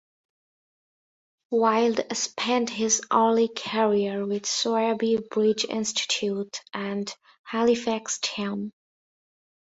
[1.51, 8.73] Wild spent his early career with Sowerby Bridge Institute and Halifax Town.